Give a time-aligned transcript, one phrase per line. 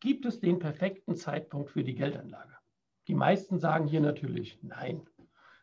[0.00, 2.54] Gibt es den perfekten Zeitpunkt für die Geldanlage?
[3.06, 5.02] Die meisten sagen hier natürlich nein.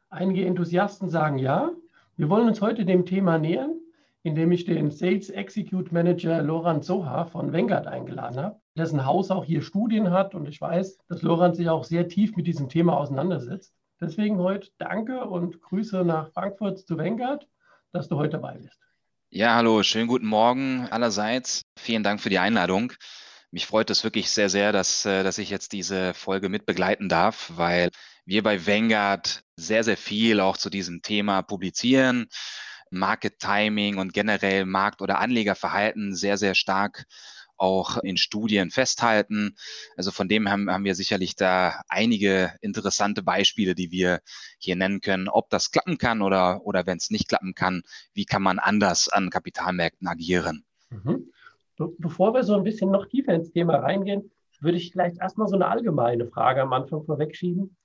[0.09, 1.71] Einige Enthusiasten sagen ja.
[2.17, 3.79] Wir wollen uns heute dem Thema nähern,
[4.21, 9.43] indem ich den Sales Execute Manager Laurent Soha von Vanguard eingeladen habe, dessen Haus auch
[9.43, 12.95] hier Studien hat und ich weiß, dass Laurent sich auch sehr tief mit diesem Thema
[12.95, 13.73] auseinandersetzt.
[13.99, 17.47] Deswegen heute danke und Grüße nach Frankfurt zu Vanguard,
[17.91, 18.79] dass du heute dabei bist.
[19.31, 21.63] Ja, hallo, schönen guten Morgen allerseits.
[21.79, 22.93] Vielen Dank für die Einladung.
[23.51, 27.09] Mich freut es wirklich sehr, sehr, dass, äh, dass ich jetzt diese Folge mit begleiten
[27.09, 27.91] darf, weil
[28.25, 32.27] wir bei Vanguard sehr, sehr viel auch zu diesem Thema publizieren.
[32.89, 37.05] Market Timing und generell Markt- oder Anlegerverhalten sehr, sehr stark
[37.57, 39.55] auch in Studien festhalten.
[39.95, 44.21] Also von dem haben, haben wir sicherlich da einige interessante Beispiele, die wir
[44.59, 47.81] hier nennen können, ob das klappen kann oder, oder wenn es nicht klappen kann,
[48.13, 50.65] wie kann man anders an Kapitalmärkten agieren.
[50.89, 51.31] Mhm.
[51.77, 55.55] Bevor wir so ein bisschen noch tiefer ins Thema reingehen, würde ich vielleicht erstmal so
[55.55, 57.75] eine allgemeine Frage am Anfang vorwegschieben.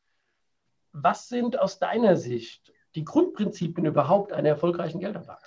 [0.92, 5.42] Was sind aus deiner Sicht die Grundprinzipien überhaupt einer erfolgreichen Geldanlage?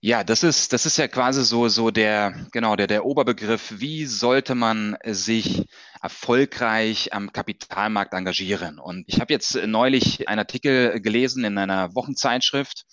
[0.00, 3.80] Ja, das ist, das ist ja quasi so, so der, genau, der, der Oberbegriff.
[3.80, 5.66] Wie sollte man sich
[6.02, 8.78] erfolgreich am Kapitalmarkt engagieren?
[8.78, 12.84] Und ich habe jetzt neulich einen Artikel gelesen in einer Wochenzeitschrift,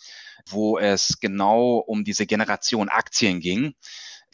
[0.47, 3.75] wo es genau um diese Generation Aktien ging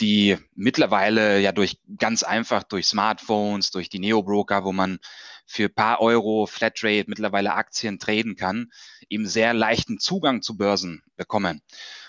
[0.02, 5.00] die mittlerweile ja durch ganz einfach durch Smartphones, durch die Neo-Broker, wo man
[5.46, 8.72] für paar Euro Flatrate mittlerweile Aktien traden kann,
[9.10, 11.62] eben sehr leichten Zugang zu Börsen bekommen.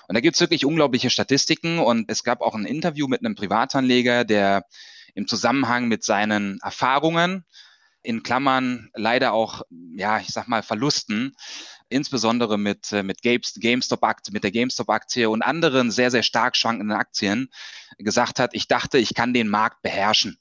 [0.08, 4.24] Und da gibt's wirklich unglaubliche Statistiken und es gab auch ein Interview mit einem Privatanleger,
[4.24, 4.66] der
[5.14, 7.44] im Zusammenhang mit seinen Erfahrungen
[8.02, 9.62] in Klammern leider auch,
[9.94, 11.34] ja, ich sag mal, Verlusten,
[11.90, 17.50] insbesondere mit, äh, mit GameStop-Aktie, mit der GameStop-Aktie und anderen sehr, sehr stark schwankenden Aktien
[17.98, 20.38] gesagt hat, ich dachte, ich kann den Markt beherrschen.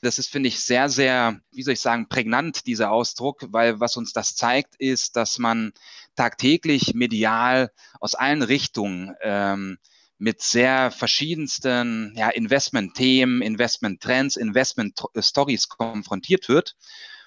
[0.00, 3.96] Das ist, finde ich, sehr, sehr, wie soll ich sagen, prägnant, dieser Ausdruck, weil was
[3.96, 5.72] uns das zeigt, ist, dass man
[6.14, 9.78] tagtäglich medial aus allen Richtungen ähm,
[10.18, 16.76] mit sehr verschiedensten ja, Investment-Themen, Investment-Trends, Investment-Stories konfrontiert wird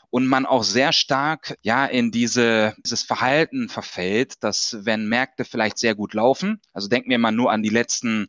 [0.09, 5.77] und man auch sehr stark ja in diese, dieses Verhalten verfällt, dass wenn Märkte vielleicht
[5.77, 8.27] sehr gut laufen, also denken wir mal nur an die letzten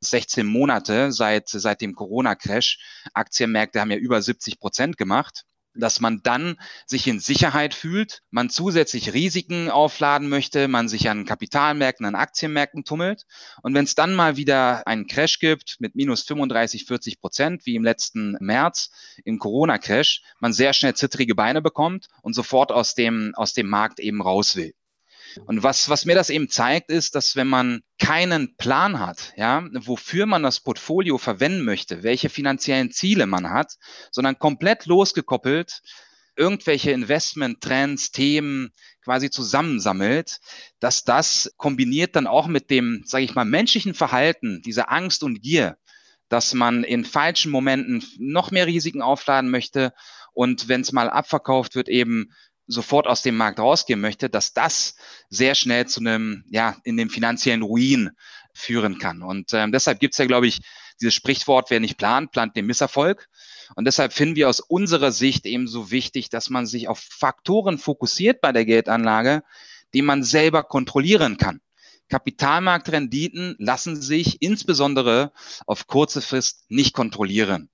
[0.00, 2.78] 16 Monate seit, seit dem Corona-Crash,
[3.14, 6.56] Aktienmärkte haben ja über 70 Prozent gemacht dass man dann
[6.86, 12.84] sich in Sicherheit fühlt, man zusätzlich Risiken aufladen möchte, man sich an Kapitalmärkten, an Aktienmärkten
[12.84, 13.26] tummelt.
[13.62, 17.76] Und wenn es dann mal wieder einen Crash gibt mit minus 35, 40 Prozent, wie
[17.76, 18.90] im letzten März
[19.24, 24.00] im Corona-Crash, man sehr schnell zittrige Beine bekommt und sofort aus dem, aus dem Markt
[24.00, 24.74] eben raus will.
[25.46, 29.66] Und was, was mir das eben zeigt, ist, dass wenn man keinen Plan hat, ja,
[29.72, 33.74] wofür man das Portfolio verwenden möchte, welche finanziellen Ziele man hat,
[34.10, 35.82] sondern komplett losgekoppelt
[36.36, 38.72] irgendwelche Investment-Trends, Themen
[39.04, 40.40] quasi zusammensammelt,
[40.80, 45.42] dass das kombiniert dann auch mit dem, sage ich mal, menschlichen Verhalten, dieser Angst und
[45.42, 45.76] Gier,
[46.28, 49.92] dass man in falschen Momenten noch mehr Risiken aufladen möchte
[50.32, 52.32] und wenn es mal abverkauft wird, eben
[52.66, 54.94] sofort aus dem Markt rausgehen möchte, dass das
[55.28, 58.10] sehr schnell zu einem, ja, in dem finanziellen Ruin
[58.54, 59.22] führen kann.
[59.22, 60.60] Und ähm, deshalb gibt es ja, glaube ich,
[61.00, 63.28] dieses Sprichwort, wer nicht plant, plant den Misserfolg.
[63.74, 67.78] Und deshalb finden wir aus unserer Sicht eben so wichtig, dass man sich auf Faktoren
[67.78, 69.42] fokussiert bei der Geldanlage,
[69.94, 71.60] die man selber kontrollieren kann.
[72.08, 75.32] Kapitalmarktrenditen lassen sich insbesondere
[75.66, 77.70] auf kurze Frist nicht kontrollieren.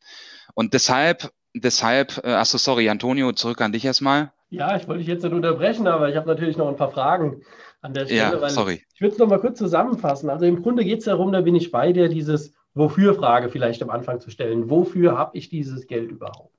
[0.55, 4.33] Und deshalb, deshalb, äh, achso, sorry, Antonio, zurück an dich erstmal.
[4.51, 7.43] Ja, ich wollte dich jetzt nicht unterbrechen, aber ich habe natürlich noch ein paar Fragen
[7.83, 8.41] an der Stelle.
[8.41, 8.83] Ja, sorry.
[8.95, 10.31] Ich würde es noch mal kurz zusammenfassen.
[10.31, 13.91] Also im Grunde geht es darum, da bin ich bei dir, dieses Wofür-Frage vielleicht am
[13.91, 14.71] Anfang zu stellen.
[14.71, 16.55] Wofür habe ich dieses Geld überhaupt?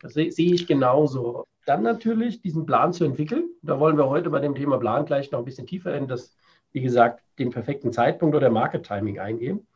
[0.00, 1.46] Das sehe seh ich genauso.
[1.66, 3.48] Dann natürlich diesen Plan zu entwickeln.
[3.62, 6.36] Da wollen wir heute bei dem Thema Plan gleich noch ein bisschen tiefer in das,
[6.72, 9.66] wie gesagt, den perfekten Zeitpunkt oder Market Timing eingehen.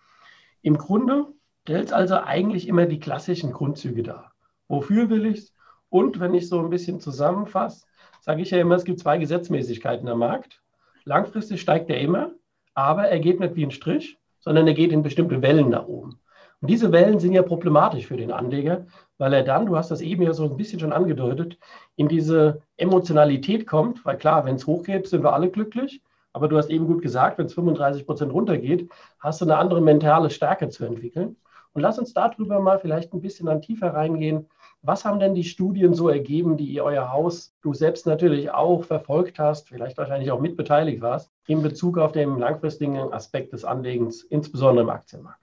[0.62, 1.26] Im Grunde
[1.62, 4.32] stellt es also eigentlich immer die klassischen Grundzüge dar.
[4.69, 5.54] Wofür will ich es?
[5.94, 7.87] Und wenn ich so ein bisschen zusammenfasse,
[8.20, 10.61] sage ich ja immer, es gibt zwei Gesetzmäßigkeiten am Markt.
[11.05, 12.32] Langfristig steigt er immer,
[12.75, 16.19] aber er geht nicht wie ein Strich, sondern er geht in bestimmte Wellen nach oben.
[16.61, 18.87] Und diese Wellen sind ja problematisch für den Anleger,
[19.19, 21.58] weil er dann, du hast das eben ja so ein bisschen schon angedeutet,
[21.94, 26.02] in diese Emotionalität kommt, weil klar, wenn es hochgeht, sind wir alle glücklich.
[26.32, 29.81] Aber du hast eben gut gesagt, wenn es 35 Prozent runtergeht, hast du eine andere
[29.81, 31.37] mentale Stärke zu entwickeln.
[31.75, 34.49] Und lass uns darüber mal vielleicht ein bisschen dann tiefer reingehen.
[34.82, 38.85] Was haben denn die Studien so ergeben, die ihr euer Haus, du selbst natürlich auch
[38.85, 44.23] verfolgt hast, vielleicht wahrscheinlich auch mitbeteiligt warst, in Bezug auf den langfristigen Aspekt des Anlegens,
[44.23, 45.41] insbesondere im Aktienmarkt?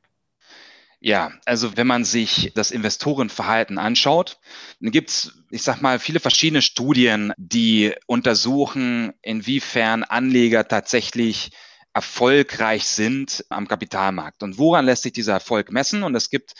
[1.04, 4.39] Ja, also wenn man sich das Investorenverhalten anschaut,
[4.80, 11.51] dann gibt's, ich sag mal, viele verschiedene Studien, die untersuchen, inwiefern Anleger tatsächlich
[11.93, 14.43] erfolgreich sind am Kapitalmarkt.
[14.43, 16.03] Und woran lässt sich dieser Erfolg messen?
[16.03, 16.53] Und es gibt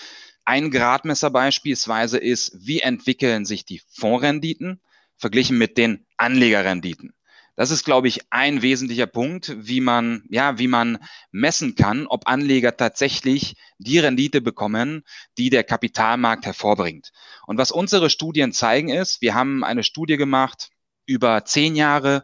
[0.46, 4.82] ein Gradmesser beispielsweise ist, wie entwickeln sich die Fondsrenditen
[5.18, 7.14] verglichen mit den Anlegerrenditen.
[7.56, 10.98] Das ist, glaube ich, ein wesentlicher Punkt, wie man, ja, wie man
[11.32, 15.04] messen kann, ob Anleger tatsächlich die Rendite bekommen,
[15.38, 17.12] die der Kapitalmarkt hervorbringt.
[17.46, 20.70] Und was unsere Studien zeigen ist, wir haben eine Studie gemacht
[21.06, 22.24] über zehn Jahre,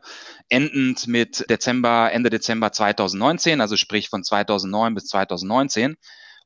[0.50, 5.98] endend mit Dezember, Ende Dezember 2019, also sprich von 2009 bis 2019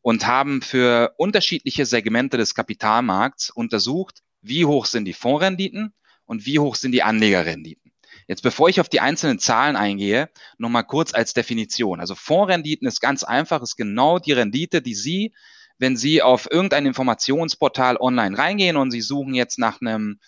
[0.02, 5.94] und haben für unterschiedliche Segmente des Kapitalmarkts untersucht, wie hoch sind die Fondsrenditen
[6.26, 7.92] und wie hoch sind die Anlegerrenditen.
[8.28, 12.00] Jetzt, bevor ich auf die einzelnen Zahlen eingehe, nochmal kurz als Definition.
[12.00, 15.34] Also Fondsrenditen ist ganz einfach, ist genau die Rendite, die Sie,
[15.78, 20.20] wenn Sie auf irgendein Informationsportal online reingehen und Sie suchen jetzt nach einem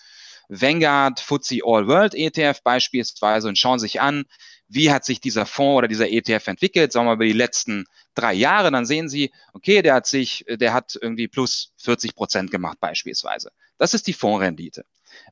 [0.49, 4.25] Vanguard FTSE All World ETF beispielsweise und schauen sich an,
[4.67, 7.85] wie hat sich dieser Fonds oder dieser ETF entwickelt, sagen wir mal über die letzten
[8.15, 12.51] drei Jahre, dann sehen Sie, okay, der hat sich, der hat irgendwie plus 40 Prozent
[12.51, 13.51] gemacht beispielsweise.
[13.77, 14.85] Das ist die Fondsrendite.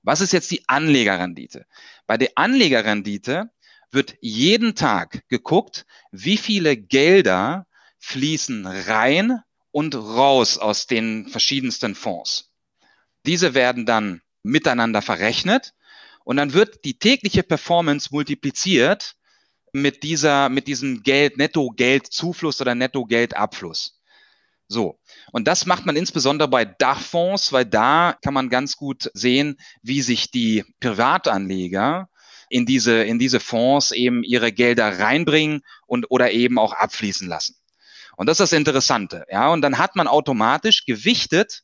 [0.03, 1.65] Was ist jetzt die Anlegerrendite?
[2.05, 3.49] Bei der Anlegerrendite
[3.91, 7.67] wird jeden Tag geguckt, wie viele Gelder
[7.99, 9.41] fließen rein
[9.71, 12.51] und raus aus den verschiedensten Fonds.
[13.25, 15.73] Diese werden dann miteinander verrechnet
[16.23, 19.15] und dann wird die tägliche Performance multipliziert
[19.73, 23.99] mit dieser, mit diesem Geld, Netto-Geldzufluss oder Netto-Geldabfluss.
[24.67, 24.99] So.
[25.31, 30.01] Und das macht man insbesondere bei Dachfonds, weil da kann man ganz gut sehen, wie
[30.01, 32.09] sich die Privatanleger
[32.49, 37.55] in diese, in diese Fonds eben ihre Gelder reinbringen und oder eben auch abfließen lassen.
[38.17, 39.25] Und das ist das Interessante.
[39.29, 41.63] Ja, und dann hat man automatisch gewichtet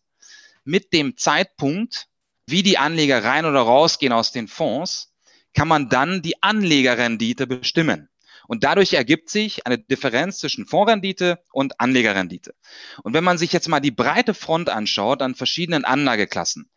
[0.63, 2.07] mit dem Zeitpunkt,
[2.47, 5.13] wie die Anleger rein oder rausgehen aus den Fonds,
[5.53, 8.09] kann man dann die Anlegerrendite bestimmen.
[8.47, 12.55] Und dadurch ergibt sich eine Differenz zwischen Fondsrendite und Anlegerrendite.
[13.03, 16.69] Und wenn man sich jetzt mal die breite Front anschaut an verschiedenen Anlageklassen,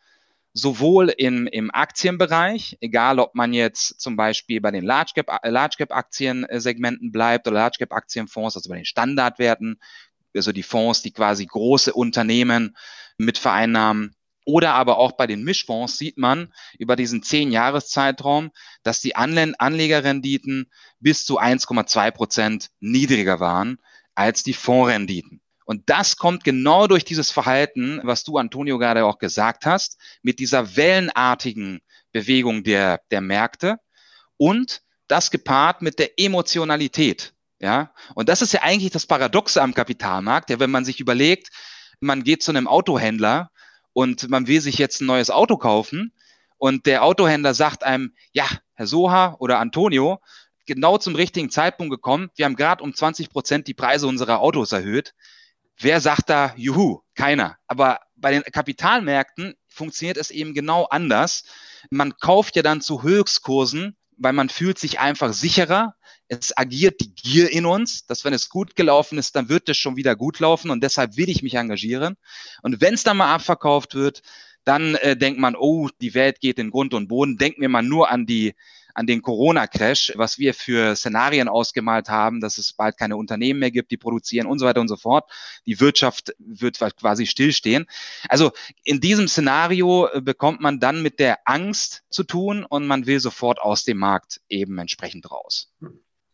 [0.53, 5.77] sowohl im, im Aktienbereich, egal ob man jetzt zum Beispiel bei den Large Cap, Large
[5.79, 9.81] Cap Aktiensegmenten bleibt oder Large Cap Aktienfonds, also bei den Standardwerten,
[10.35, 12.77] also die Fonds, die quasi große Unternehmen
[13.17, 18.51] mit vereinnahmen, oder aber auch bei den Mischfonds sieht man über diesen zehn Jahreszeitraum,
[18.83, 23.79] dass die Anlegerrenditen bis zu 1,2 Prozent niedriger waren
[24.15, 25.41] als die Fondsrenditen.
[25.65, 30.41] Und das kommt genau durch dieses Verhalten, was du, Antonio, gerade auch gesagt hast, mit
[30.41, 33.79] dieser wellenartigen Bewegung der, der Märkte
[34.37, 37.35] und das gepaart mit der Emotionalität.
[37.61, 41.51] Ja, und das ist ja eigentlich das Paradoxe am Kapitalmarkt, ja, wenn man sich überlegt,
[42.01, 43.51] man geht zu einem Autohändler
[43.93, 46.13] und man will sich jetzt ein neues Auto kaufen
[46.59, 50.21] und der Autohändler sagt einem, ja, Herr Soha oder Antonio,
[50.67, 52.31] genau zum richtigen Zeitpunkt gekommen.
[52.37, 55.15] Wir haben gerade um 20 Prozent die Preise unserer Autos erhöht.
[55.79, 57.01] Wer sagt da, juhu?
[57.15, 57.57] Keiner.
[57.67, 61.45] Aber bei den Kapitalmärkten funktioniert es eben genau anders.
[61.91, 65.95] Man kauft ja dann zu Höchstkursen, weil man fühlt sich einfach sicherer.
[66.31, 69.77] Es agiert die Gier in uns, dass wenn es gut gelaufen ist, dann wird es
[69.77, 72.17] schon wieder gut laufen und deshalb will ich mich engagieren.
[72.63, 74.23] Und wenn es dann mal abverkauft wird,
[74.65, 77.37] dann äh, denkt man, oh, die Welt geht in Grund und Boden.
[77.37, 78.55] Denken wir mal nur an die
[78.95, 83.71] an den Corona-Crash, was wir für Szenarien ausgemalt haben, dass es bald keine Unternehmen mehr
[83.71, 85.31] gibt, die produzieren und so weiter und so fort.
[85.67, 87.87] Die Wirtschaft wird quasi stillstehen.
[88.29, 88.53] Also
[88.85, 93.21] in diesem Szenario äh, bekommt man dann mit der Angst zu tun und man will
[93.21, 95.73] sofort aus dem Markt eben entsprechend raus.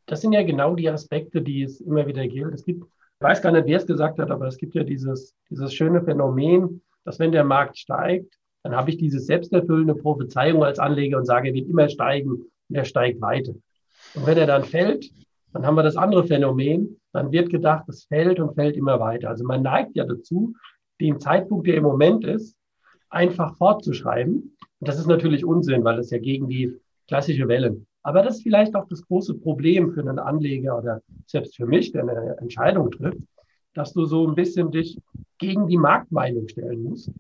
[0.07, 2.55] Das sind ja genau die Aspekte, die es immer wieder gilt.
[2.55, 5.35] Es gibt, ich weiß gar nicht, wer es gesagt hat, aber es gibt ja dieses,
[5.51, 10.79] dieses schöne Phänomen, dass wenn der Markt steigt, dann habe ich diese selbsterfüllende Prophezeiung als
[10.79, 13.55] Anleger und sage, er wird immer steigen und er steigt weiter.
[14.15, 15.11] Und wenn er dann fällt,
[15.53, 19.29] dann haben wir das andere Phänomen, dann wird gedacht, es fällt und fällt immer weiter.
[19.31, 20.55] Also man neigt ja dazu,
[21.01, 22.57] den Zeitpunkt, der im Moment ist,
[23.09, 24.57] einfach fortzuschreiben.
[24.81, 26.75] Und das ist natürlich Unsinn, weil es ja gegen die
[27.09, 27.81] klassische Welle.
[28.07, 31.91] Aber das ist vielleicht auch das große Problem für einen Anleger oder selbst für mich,
[31.91, 33.19] der eine Entscheidung trifft,
[33.75, 34.97] dass du so ein bisschen dich
[35.39, 37.11] gegen die Marktmeinung stellen musst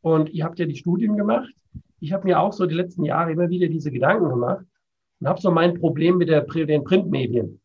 [0.00, 1.52] Und ihr habt ja die Studien gemacht.
[1.98, 4.64] Ich habe mir auch so die letzten Jahre immer wieder diese Gedanken gemacht
[5.18, 7.60] und habe so mein Problem mit der, den Printmedien.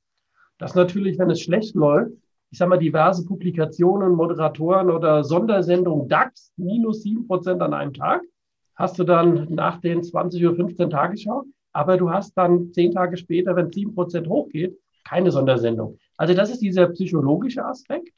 [0.58, 2.14] Dass natürlich, wenn es schlecht läuft,
[2.50, 8.24] ich sage mal, diverse Publikationen, Moderatoren oder Sondersendungen DAX minus sieben Prozent an einem Tag,
[8.74, 13.18] hast du dann nach den 20 oder 15 Tagesschau, aber du hast dann zehn Tage
[13.18, 15.98] später, wenn sieben Prozent hochgeht, keine Sondersendung.
[16.18, 18.14] Also das ist dieser psychologische Aspekt,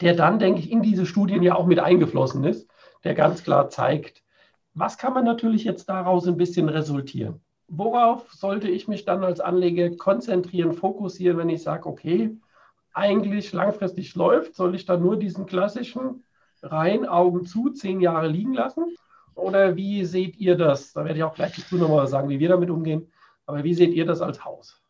[0.00, 2.68] der dann, denke ich, in diese Studien ja auch mit eingeflossen ist,
[3.04, 4.22] der ganz klar zeigt,
[4.74, 7.40] was kann man natürlich jetzt daraus ein bisschen resultieren?
[7.68, 12.36] Worauf sollte ich mich dann als Anleger konzentrieren, fokussieren, wenn ich sage, okay,
[12.92, 16.24] eigentlich langfristig läuft, soll ich dann nur diesen klassischen
[16.62, 18.84] rein Augen zu zehn Jahre liegen lassen?
[19.36, 20.92] Oder wie seht ihr das?
[20.92, 23.12] Da werde ich auch gleich dazu nochmal sagen, wie wir damit umgehen.
[23.44, 24.82] Aber wie seht ihr das als Haus?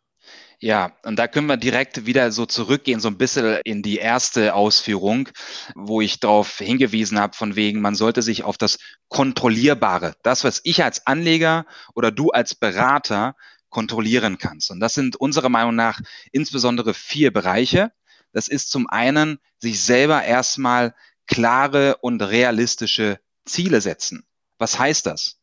[0.59, 4.55] Ja, und da können wir direkt wieder so zurückgehen, so ein bisschen in die erste
[4.55, 5.29] Ausführung,
[5.75, 10.62] wo ich darauf hingewiesen habe, von wegen, man sollte sich auf das Kontrollierbare, das, was
[10.65, 13.37] ich als Anleger oder du als Berater
[13.69, 14.71] kontrollieren kannst.
[14.71, 16.00] Und das sind unserer Meinung nach
[16.33, 17.93] insbesondere vier Bereiche.
[18.33, 20.95] Das ist zum einen, sich selber erstmal
[21.26, 24.26] klare und realistische Ziele setzen.
[24.59, 25.39] Was heißt das?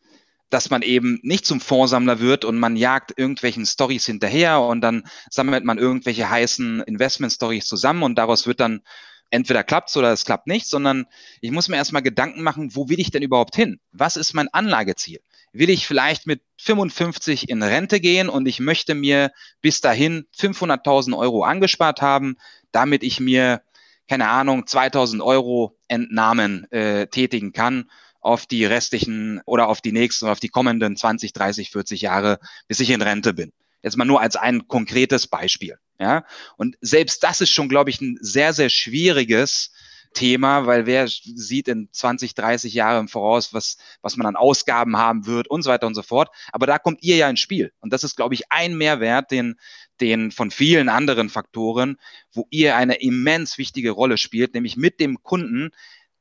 [0.50, 5.03] Dass man eben nicht zum Fondsammler wird und man jagt irgendwelchen Stories hinterher und dann
[5.29, 8.82] sammelt man irgendwelche heißen Investment-Stories zusammen und daraus wird dann
[9.29, 11.05] entweder klappt's oder es klappt nicht, sondern
[11.41, 13.79] ich muss mir erstmal Gedanken machen, wo will ich denn überhaupt hin?
[13.91, 15.20] Was ist mein Anlageziel?
[15.53, 21.17] will ich vielleicht mit 55 in Rente gehen und ich möchte mir bis dahin 500.000
[21.17, 22.36] Euro angespart haben,
[22.72, 23.62] damit ich mir,
[24.10, 27.89] keine Ahnung, 2000 Euro Entnahmen äh, tätigen kann
[28.24, 32.80] auf die restlichen oder auf die nächsten auf die kommenden 20, 30, 40 Jahre, bis
[32.80, 33.51] ich in Rente bin.
[33.82, 35.77] Jetzt mal nur als ein konkretes Beispiel.
[36.00, 36.25] Ja,
[36.58, 39.72] und selbst das ist schon, glaube ich, ein sehr, sehr schwieriges
[40.13, 45.25] Thema, weil wer sieht in 20, 30 Jahren Voraus, was, was man an Ausgaben haben
[45.25, 46.30] wird und so weiter und so fort.
[46.51, 47.74] Aber da kommt ihr ja ins Spiel.
[47.80, 49.56] Und das ist, glaube ich, ein Mehrwert, den,
[50.00, 51.98] den von vielen anderen Faktoren,
[52.32, 55.72] wo ihr eine immens wichtige Rolle spielt, nämlich mit dem Kunden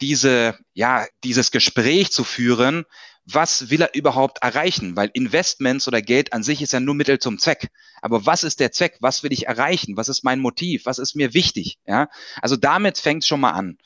[0.03, 2.85] diese, ja, dieses Gespräch zu führen,
[3.25, 4.97] was will er überhaupt erreichen?
[4.97, 7.69] Weil Investments oder Geld an sich ist ja nur Mittel zum Zweck.
[8.03, 8.97] Aber was ist der Zweck?
[9.01, 9.97] Was will ich erreichen?
[9.97, 10.87] Was ist mein Motiv?
[10.87, 11.79] Was ist mir wichtig?
[11.87, 12.09] Ja,
[12.43, 13.79] also damit fängt schon mal an.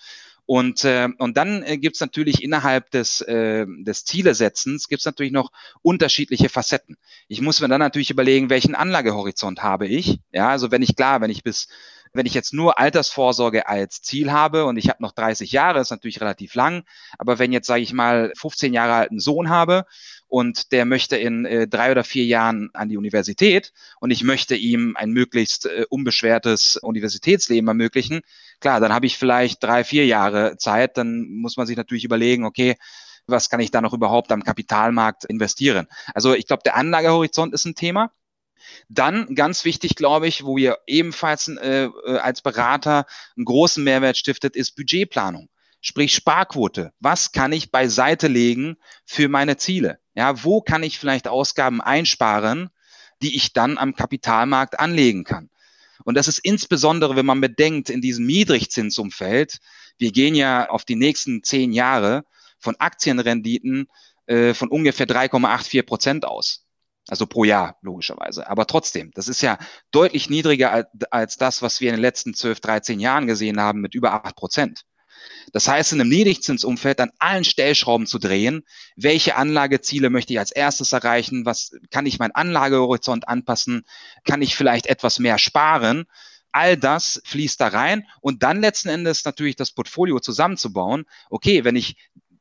[0.47, 5.07] Und, äh, und dann äh, gibt es natürlich innerhalb des, äh, des Zielesetzens gibt es
[5.07, 5.51] natürlich noch
[5.83, 6.97] unterschiedliche Facetten.
[7.27, 10.21] Ich muss mir dann natürlich überlegen, welchen Anlagehorizont habe ich.
[10.33, 11.67] Ja, also wenn ich klar, wenn ich bis
[12.13, 15.91] wenn ich jetzt nur Altersvorsorge als Ziel habe und ich habe noch 30 Jahre, ist
[15.91, 16.85] natürlich relativ lang,
[17.19, 19.85] aber wenn jetzt, sage ich mal, 15 Jahre alten Sohn habe
[20.29, 24.57] und der möchte in äh, drei oder vier Jahren an die Universität und ich möchte
[24.57, 28.23] ihm ein möglichst äh, unbeschwertes Universitätsleben ermöglichen,
[28.61, 32.45] klar, dann habe ich vielleicht drei, vier Jahre Zeit, dann muss man sich natürlich überlegen,
[32.45, 32.77] okay,
[33.27, 35.89] was kann ich da noch überhaupt am Kapitalmarkt investieren?
[36.15, 38.13] Also ich glaube, der Anlagehorizont ist ein Thema.
[38.89, 44.17] Dann ganz wichtig, glaube ich, wo ihr ebenfalls äh, äh, als Berater einen großen Mehrwert
[44.17, 45.49] stiftet, ist Budgetplanung.
[45.81, 46.93] Sprich Sparquote.
[47.01, 50.01] Was kann ich beiseite legen für meine Ziele?
[50.15, 52.71] Ja, wo kann ich vielleicht Ausgaben einsparen,
[53.23, 55.51] die ich dann am Kapitalmarkt anlegen kann?
[56.05, 59.59] Und das ist insbesondere, wenn man bedenkt, in diesem Niedrigzinsumfeld,
[59.99, 62.25] wir gehen ja auf die nächsten zehn Jahre
[62.59, 63.89] von Aktienrenditen
[64.27, 66.66] äh, von ungefähr 3,84 Prozent aus.
[67.09, 68.49] Also pro Jahr, logischerweise.
[68.49, 69.59] Aber trotzdem, das ist ja
[69.93, 73.81] deutlich niedriger als, als das, was wir in den letzten 12, 13 Jahren gesehen haben
[73.81, 74.85] mit über acht Prozent.
[75.53, 78.65] Das heißt, in einem Niedrigzinsumfeld an allen Stellschrauben zu drehen,
[78.97, 83.85] welche Anlageziele möchte ich als erstes erreichen, was kann ich meinen Anlagehorizont anpassen,
[84.25, 86.07] kann ich vielleicht etwas mehr sparen,
[86.53, 91.05] all das fließt da rein und dann letzten Endes natürlich das Portfolio zusammenzubauen.
[91.31, 91.97] Okay, wenn ich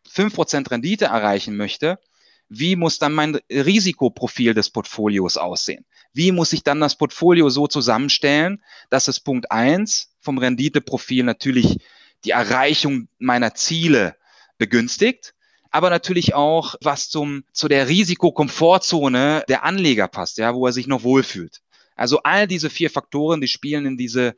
[0.08, 2.00] fünf Prozent Rendite erreichen möchte,
[2.50, 5.86] wie muss dann mein Risikoprofil des Portfolios aussehen?
[6.14, 11.80] Wie muss ich dann das Portfolio so zusammenstellen, dass es Punkt eins vom Renditeprofil natürlich
[12.24, 14.16] die Erreichung meiner Ziele
[14.58, 15.34] begünstigt,
[15.72, 20.88] aber natürlich auch was zum, zu der Risikokomfortzone der Anleger passt, ja, wo er sich
[20.88, 21.62] noch wohlfühlt.
[21.96, 24.36] Also all diese vier Faktoren, die spielen in diese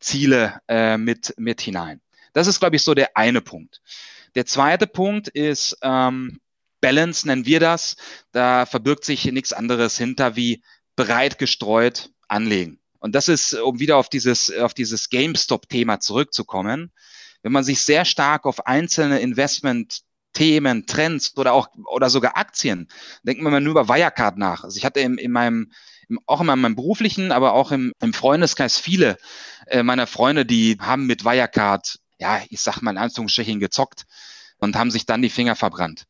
[0.00, 2.00] Ziele äh, mit, mit hinein.
[2.32, 3.80] Das ist, glaube ich, so der eine Punkt.
[4.34, 6.40] Der zweite Punkt ist, ähm,
[6.84, 7.96] Balance nennen wir das.
[8.32, 10.62] Da verbirgt sich nichts anderes hinter wie
[10.96, 12.78] breit gestreut anlegen.
[12.98, 16.92] Und das ist, um wieder auf dieses, auf dieses GameStop-Thema zurückzukommen.
[17.42, 20.02] Wenn man sich sehr stark auf einzelne Investment
[20.34, 22.88] Themen, Trends oder auch oder sogar Aktien.
[23.22, 24.64] Denken wir mal nur über Wirecard nach.
[24.64, 25.70] Also ich hatte in, in meinem
[26.08, 29.16] im, auch in meinem beruflichen, aber auch im, im Freundeskreis viele
[29.68, 34.04] äh, meiner Freunde, die haben mit Wirecard, ja, ich sag mal in Anführungsstrichen gezockt
[34.58, 36.04] und haben sich dann die Finger verbrannt.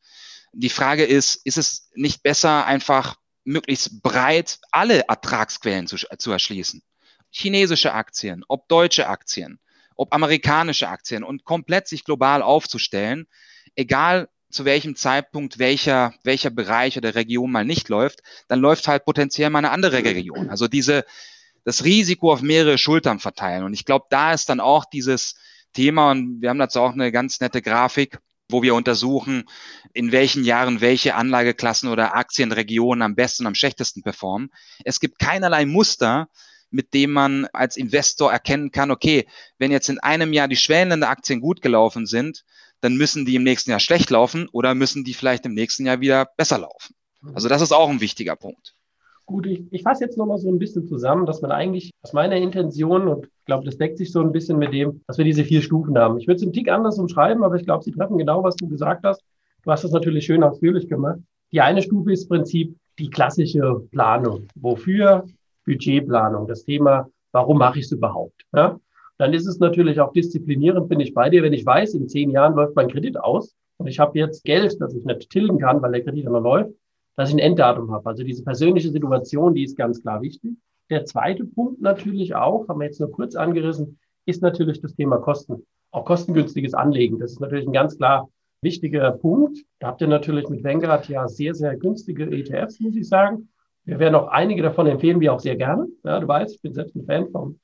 [0.57, 6.81] Die Frage ist, ist es nicht besser, einfach möglichst breit alle Ertragsquellen zu, zu erschließen?
[7.29, 9.59] Chinesische Aktien, ob deutsche Aktien,
[9.97, 13.27] ob amerikanische Aktien und komplett sich global aufzustellen,
[13.75, 19.03] egal zu welchem Zeitpunkt welcher, welcher Bereich oder Region mal nicht läuft, dann läuft halt
[19.03, 20.49] potenziell mal eine andere Region.
[20.49, 21.03] Also diese,
[21.65, 23.65] das Risiko auf mehrere Schultern verteilen.
[23.65, 25.35] Und ich glaube, da ist dann auch dieses
[25.73, 29.45] Thema, und wir haben dazu auch eine ganz nette Grafik, wo wir untersuchen,
[29.93, 34.49] in welchen Jahren welche Anlageklassen oder Aktienregionen am besten, am schlechtesten performen.
[34.83, 36.27] Es gibt keinerlei Muster,
[36.69, 41.03] mit dem man als Investor erkennen kann, okay, wenn jetzt in einem Jahr die schwellenden
[41.03, 42.43] Aktien gut gelaufen sind,
[42.81, 46.01] dann müssen die im nächsten Jahr schlecht laufen oder müssen die vielleicht im nächsten Jahr
[46.01, 46.95] wieder besser laufen.
[47.33, 48.74] Also das ist auch ein wichtiger Punkt.
[49.25, 52.35] Gut, ich, ich fasse jetzt nochmal so ein bisschen zusammen, dass man eigentlich aus meiner
[52.35, 55.43] Intention, und ich glaube, das deckt sich so ein bisschen mit dem, dass wir diese
[55.43, 56.19] vier Stufen haben.
[56.19, 58.67] Ich würde es einen Tick anders umschreiben, aber ich glaube, sie treffen genau, was du
[58.67, 59.21] gesagt hast.
[59.63, 61.19] Du hast das natürlich schön ausführlich gemacht.
[61.51, 64.47] Die eine Stufe ist im Prinzip die klassische Planung.
[64.55, 65.25] Wofür?
[65.65, 66.47] Budgetplanung.
[66.47, 68.45] Das Thema, warum mache ich es überhaupt?
[68.53, 68.79] Ja?
[69.17, 72.29] Dann ist es natürlich auch disziplinierend, bin ich bei dir, wenn ich weiß, in zehn
[72.29, 75.81] Jahren läuft mein Kredit aus und ich habe jetzt Geld, das ich nicht tilgen kann,
[75.81, 76.71] weil der Kredit noch läuft,
[77.15, 78.09] dass ich ein Enddatum habe.
[78.09, 80.55] Also diese persönliche Situation, die ist ganz klar wichtig.
[80.89, 85.17] Der zweite Punkt natürlich auch, haben wir jetzt nur kurz angerissen, ist natürlich das Thema
[85.17, 85.65] Kosten.
[85.91, 87.19] Auch kostengünstiges Anlegen.
[87.19, 88.27] Das ist natürlich ein ganz klar
[88.61, 89.59] wichtiger Punkt.
[89.79, 93.49] Da habt ihr natürlich mit Vanguard ja sehr, sehr günstige ETFs, muss ich sagen.
[93.85, 95.87] Wir werden auch einige davon empfehlen, wir auch sehr gerne.
[96.03, 97.59] Ja, du weißt, ich bin selbst ein Fan vom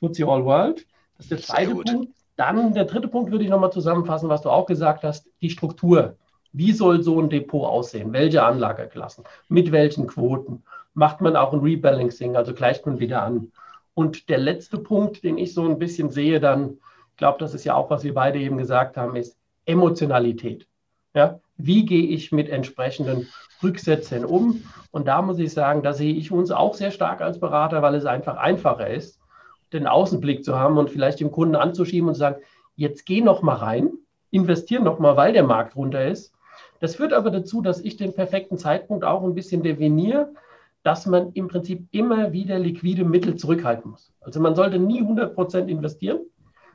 [0.00, 0.84] FTSE All World.
[1.16, 2.12] Das ist der zweite Punkt.
[2.36, 6.16] Dann der dritte Punkt würde ich nochmal zusammenfassen, was du auch gesagt hast, die Struktur.
[6.52, 8.12] Wie soll so ein Depot aussehen?
[8.12, 9.24] Welche Anlageklassen?
[9.48, 10.64] Mit welchen Quoten?
[10.94, 13.52] Macht man auch ein Rebalancing, also gleicht man wieder an?
[13.94, 16.78] Und der letzte Punkt, den ich so ein bisschen sehe, dann,
[17.10, 20.66] ich glaube, das ist ja auch, was wir beide eben gesagt haben, ist Emotionalität.
[21.14, 21.38] Ja?
[21.56, 23.28] Wie gehe ich mit entsprechenden
[23.62, 24.64] Rücksätzen um?
[24.90, 27.94] Und da muss ich sagen, da sehe ich uns auch sehr stark als Berater, weil
[27.94, 29.20] es einfach einfacher ist,
[29.72, 32.42] den Außenblick zu haben und vielleicht dem Kunden anzuschieben und zu sagen,
[32.74, 33.90] jetzt geh noch mal rein,
[34.32, 36.32] investier noch mal, weil der Markt runter ist
[36.80, 40.30] das führt aber dazu, dass ich den perfekten Zeitpunkt auch ein bisschen definiere,
[40.82, 44.12] dass man im Prinzip immer wieder liquide Mittel zurückhalten muss.
[44.20, 46.20] Also man sollte nie 100 Prozent investieren,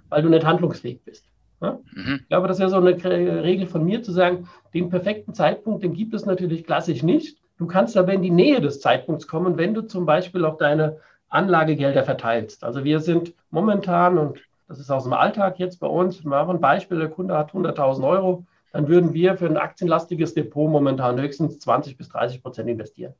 [0.09, 1.25] weil du nicht handlungsfähig bist.
[1.61, 1.79] Ja?
[1.93, 2.19] Mhm.
[2.21, 5.93] Ich glaube, das wäre so eine Regel von mir zu sagen, den perfekten Zeitpunkt, den
[5.93, 7.37] gibt es natürlich klassisch nicht.
[7.57, 10.97] Du kannst aber in die Nähe des Zeitpunkts kommen, wenn du zum Beispiel auch deine
[11.29, 12.63] Anlagegelder verteilst.
[12.63, 16.61] Also wir sind momentan, und das ist aus dem Alltag jetzt bei uns, mal ein
[16.61, 21.59] Beispiel, der Kunde hat 100.000 Euro, dann würden wir für ein aktienlastiges Depot momentan höchstens
[21.59, 23.13] 20 bis 30 Prozent investieren.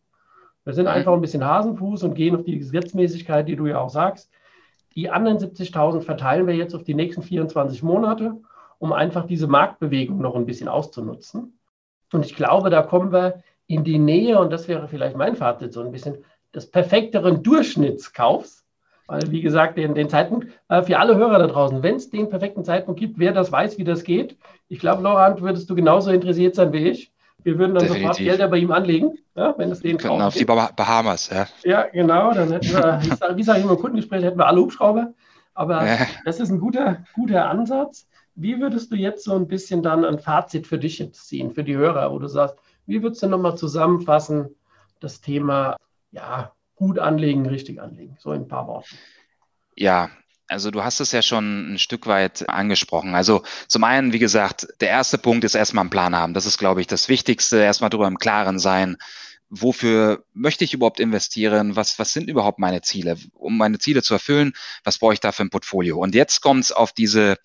[0.65, 3.89] Wir sind einfach ein bisschen Hasenfuß und gehen auf die Gesetzmäßigkeit, die du ja auch
[3.89, 4.29] sagst.
[4.95, 8.35] Die anderen 70.000 verteilen wir jetzt auf die nächsten 24 Monate,
[8.79, 11.57] um einfach diese Marktbewegung noch ein bisschen auszunutzen.
[12.11, 15.71] Und ich glaube, da kommen wir in die Nähe, und das wäre vielleicht mein Fazit,
[15.71, 16.17] so ein bisschen
[16.53, 18.64] des perfekteren Durchschnittskaufs,
[19.07, 22.29] weil, wie gesagt, den, den Zeitpunkt, äh, für alle Hörer da draußen, wenn es den
[22.29, 24.37] perfekten Zeitpunkt gibt, wer das weiß, wie das geht,
[24.67, 27.11] ich glaube, Laurent, würdest du genauso interessiert sein wie ich.
[27.43, 28.01] Wir würden dann Definitiv.
[28.01, 31.45] sofort Gelder bei ihm anlegen, ja, wenn es den Auf die Bahamas, ja.
[31.63, 32.33] Ja, genau.
[32.33, 35.13] Dann hätten wir, ich sag, wie sage ich immer im Kundengespräch, hätten wir alle Hubschrauber.
[35.53, 35.97] Aber ja.
[36.25, 38.07] das ist ein guter, guter Ansatz.
[38.33, 41.63] Wie würdest du jetzt so ein bisschen dann ein Fazit für dich jetzt ziehen, für
[41.63, 42.55] die Hörer, wo du sagst,
[42.87, 44.55] wie würdest du nochmal zusammenfassen,
[44.99, 45.77] das Thema,
[46.11, 48.97] ja, gut anlegen, richtig anlegen, so in ein paar Worten?
[49.75, 50.09] Ja,
[50.47, 53.15] also du hast es ja schon ein Stück weit angesprochen.
[53.15, 56.33] Also zum einen, wie gesagt, der erste Punkt ist erstmal einen Plan haben.
[56.33, 57.57] Das ist, glaube ich, das Wichtigste.
[57.57, 58.97] Erstmal darüber im Klaren sein.
[59.49, 61.75] Wofür möchte ich überhaupt investieren?
[61.75, 63.17] Was, was sind überhaupt meine Ziele?
[63.33, 65.97] Um meine Ziele zu erfüllen, was brauche ich da für ein Portfolio?
[65.97, 67.38] Und jetzt kommt es auf diese,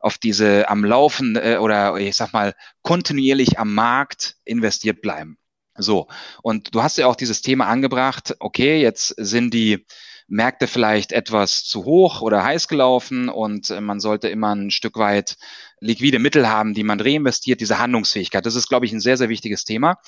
[0.00, 5.38] auf diese am Laufen äh, oder ich sag mal kontinuierlich am Markt investiert bleiben.
[5.76, 6.08] So.
[6.42, 8.36] Und du hast ja auch dieses Thema angebracht.
[8.38, 9.84] Okay, jetzt sind die
[10.26, 14.96] Märkte vielleicht etwas zu hoch oder heiß gelaufen und äh, man sollte immer ein Stück
[14.96, 15.36] weit
[15.80, 18.46] liquide Mittel haben, die man reinvestiert, diese Handlungsfähigkeit.
[18.46, 19.98] Das ist, glaube ich, ein sehr, sehr wichtiges Thema.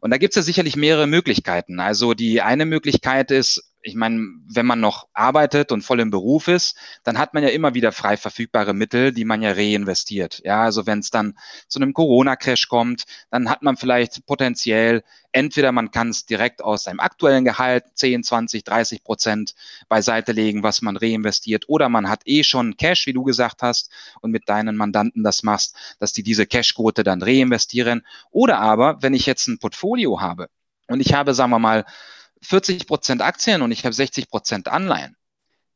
[0.00, 1.78] Und da gibt es ja sicherlich mehrere Möglichkeiten.
[1.78, 6.48] Also die eine Möglichkeit ist, ich meine, wenn man noch arbeitet und voll im Beruf
[6.48, 10.42] ist, dann hat man ja immer wieder frei verfügbare Mittel, die man ja reinvestiert.
[10.44, 11.38] Ja, also wenn es dann
[11.68, 16.84] zu einem Corona-Crash kommt, dann hat man vielleicht potenziell entweder man kann es direkt aus
[16.84, 19.54] seinem aktuellen Gehalt 10, 20, 30 Prozent
[19.88, 23.90] beiseite legen, was man reinvestiert, oder man hat eh schon Cash, wie du gesagt hast,
[24.20, 28.04] und mit deinen Mandanten das machst, dass die diese Cashquote dann reinvestieren.
[28.30, 30.48] Oder aber, wenn ich jetzt ein Portfolio habe
[30.88, 31.84] und ich habe, sagen wir mal,
[32.42, 35.16] 40 Prozent Aktien und ich habe 60 Prozent Anleihen,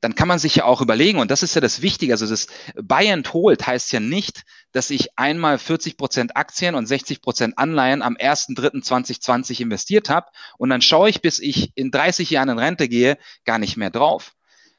[0.05, 2.49] dann kann man sich ja auch überlegen, und das ist ja das Wichtige, also das
[2.75, 7.57] Buy and Hold heißt ja nicht, dass ich einmal 40 Prozent Aktien und 60 Prozent
[7.57, 10.27] Anleihen am 1.3.2020 investiert habe
[10.59, 13.89] und dann schaue ich, bis ich in 30 Jahren in Rente gehe, gar nicht mehr
[13.89, 14.35] drauf.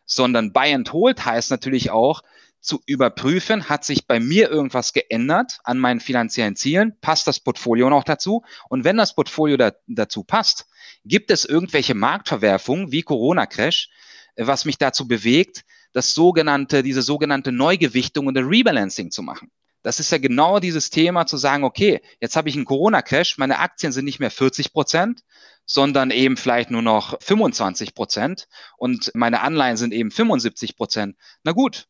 [0.05, 2.21] Sondern Buy and Hold heißt natürlich auch,
[2.65, 7.89] zu überprüfen, hat sich bei mir irgendwas geändert an meinen finanziellen Zielen, passt das Portfolio
[7.89, 10.67] noch dazu und wenn das Portfolio da, dazu passt,
[11.05, 13.89] gibt es irgendwelche Marktverwerfungen wie Corona-Crash,
[14.35, 19.49] was mich dazu bewegt, das sogenannte, diese sogenannte Neugewichtung und Rebalancing zu machen.
[19.81, 23.59] Das ist ja genau dieses Thema zu sagen, okay, jetzt habe ich einen Corona-Crash, meine
[23.59, 25.21] Aktien sind nicht mehr 40 Prozent,
[25.65, 28.47] sondern eben vielleicht nur noch 25 Prozent
[28.77, 31.15] und meine Anleihen sind eben 75 Prozent.
[31.43, 31.87] Na gut,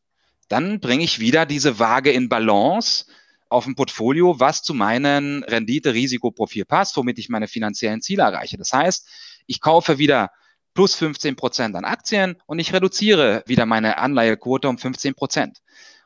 [0.48, 3.06] dann bringe ich wieder diese Waage in Balance
[3.48, 8.56] auf ein Portfolio, was zu meinem Rendite-Risikoprofil passt, womit ich meine finanziellen Ziele erreiche.
[8.56, 9.08] Das heißt,
[9.46, 10.30] ich kaufe wieder
[10.74, 15.62] plus 15 Prozent an Aktien und ich reduziere wieder meine Anleihequote um 15 Prozent.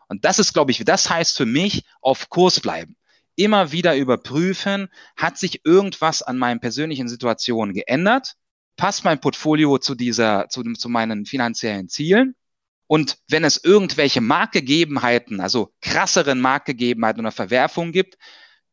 [0.08, 2.96] Und das ist, glaube ich, das heißt für mich auf Kurs bleiben.
[3.36, 8.34] Immer wieder überprüfen, hat sich irgendwas an meinen persönlichen Situationen geändert?
[8.76, 12.34] Passt mein Portfolio zu dieser, zu, zu meinen finanziellen Zielen?
[12.90, 18.18] Und wenn es irgendwelche Marktgegebenheiten, also krasseren Marktgegebenheiten oder Verwerfungen gibt,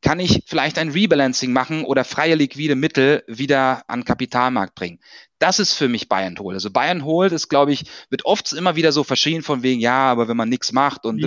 [0.01, 4.97] kann ich vielleicht ein Rebalancing machen oder freie liquide Mittel wieder an Kapitalmarkt bringen.
[5.37, 6.55] Das ist für mich Buy and Hold.
[6.55, 9.79] Also Buy and Hold ist, glaube ich, wird oft immer wieder so verschrien von wegen,
[9.79, 11.19] ja, aber wenn man nichts macht und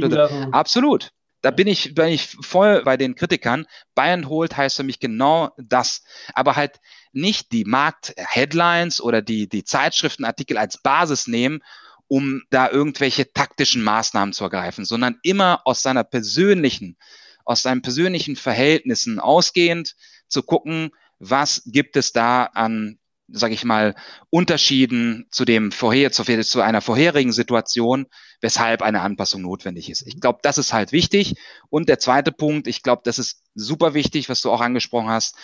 [0.50, 1.10] absolut.
[1.42, 3.66] Da bin ich, bin ich voll bei den Kritikern.
[3.94, 6.02] Buy and Hold heißt für mich genau das.
[6.34, 6.80] Aber halt
[7.12, 11.62] nicht die Markt-Headlines oder die, die Zeitschriftenartikel als Basis nehmen
[12.10, 16.96] um da irgendwelche taktischen Maßnahmen zu ergreifen, sondern immer aus seiner persönlichen,
[17.44, 19.94] aus seinen persönlichen Verhältnissen ausgehend
[20.26, 23.94] zu gucken, was gibt es da an, sage ich mal,
[24.28, 28.06] Unterschieden zu dem vorher, zu, zu einer vorherigen Situation,
[28.40, 30.04] weshalb eine Anpassung notwendig ist.
[30.04, 31.36] Ich glaube, das ist halt wichtig.
[31.68, 35.36] Und der zweite Punkt, ich glaube, das ist super wichtig, was du auch angesprochen hast.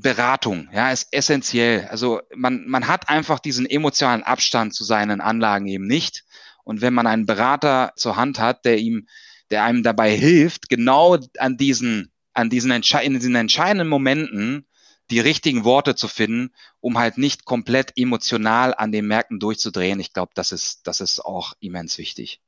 [0.00, 1.86] Beratung, ja, ist essentiell.
[1.90, 6.24] Also man, man hat einfach diesen emotionalen Abstand zu seinen Anlagen eben nicht.
[6.64, 9.06] Und wenn man einen Berater zur Hand hat, der ihm,
[9.50, 14.66] der einem dabei hilft, genau an diesen, an diesen, Entsche in diesen entscheidenden Momenten
[15.10, 20.00] die richtigen Worte zu finden, um halt nicht komplett emotional an den Märkten durchzudrehen.
[20.00, 22.42] Ich glaube, das ist, das ist auch immens wichtig.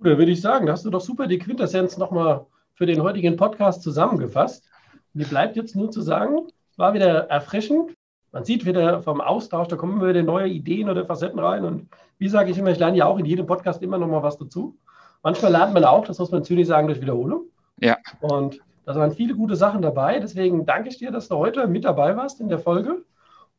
[0.00, 3.36] Da würde ich sagen, da hast du doch super die Quintessenz nochmal für den heutigen
[3.36, 4.64] Podcast zusammengefasst.
[5.12, 6.48] Mir bleibt jetzt nur zu sagen,
[6.82, 7.94] war wieder erfrischend.
[8.32, 11.64] Man sieht wieder vom Austausch, da kommen wieder neue Ideen oder Facetten rein.
[11.64, 14.24] Und wie sage ich immer, ich lerne ja auch in jedem Podcast immer noch mal
[14.24, 14.76] was dazu.
[15.22, 17.44] Manchmal lernt man auch, das muss man zynisch sagen, durch Wiederholung.
[17.78, 17.98] Ja.
[18.20, 20.18] Und da waren viele gute Sachen dabei.
[20.18, 23.04] Deswegen danke ich dir, dass du heute mit dabei warst in der Folge.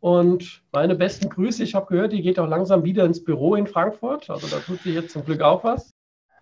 [0.01, 1.63] Und meine besten Grüße.
[1.63, 4.29] Ich habe gehört, ihr geht auch langsam wieder ins Büro in Frankfurt.
[4.29, 5.92] Also da tut sich jetzt zum Glück auch was.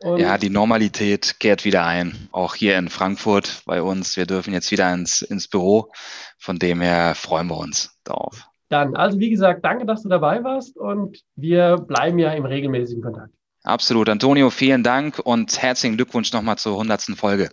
[0.03, 2.27] Und ja, die Normalität kehrt wieder ein.
[2.31, 4.17] Auch hier in Frankfurt bei uns.
[4.17, 5.91] Wir dürfen jetzt wieder ins, ins Büro.
[6.39, 8.47] Von dem her freuen wir uns darauf.
[8.69, 13.03] Dann, also wie gesagt, danke, dass du dabei warst und wir bleiben ja im regelmäßigen
[13.03, 13.33] Kontakt.
[13.63, 14.09] Absolut.
[14.09, 17.03] Antonio, vielen Dank und herzlichen Glückwunsch nochmal zur 100.
[17.15, 17.49] Folge.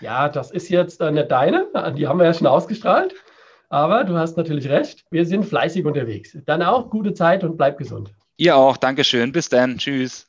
[0.00, 1.66] Ja, das ist jetzt äh, nicht deine.
[1.96, 3.14] Die haben wir ja schon ausgestrahlt.
[3.68, 5.04] Aber du hast natürlich recht.
[5.10, 6.36] Wir sind fleißig unterwegs.
[6.46, 8.12] Dann auch gute Zeit und bleib gesund.
[8.36, 8.76] Ihr auch.
[8.76, 9.32] Dankeschön.
[9.32, 9.78] Bis dann.
[9.78, 10.28] Tschüss.